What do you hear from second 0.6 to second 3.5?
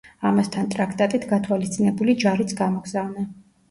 ტრაქტატით გათვალისწინებული ჯარიც გამოგზავნა.